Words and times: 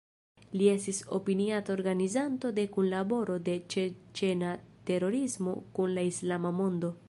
Li 0.59 0.67
estis 0.69 1.01
opiniata 1.17 1.73
organizanto 1.75 2.51
de 2.59 2.63
kunlaboro 2.77 3.37
de 3.49 3.57
ĉeĉena 3.75 4.55
terorismo 4.91 5.57
kun 5.79 5.97
la 5.99 6.11
islama 6.15 6.57
mondo. 6.63 6.93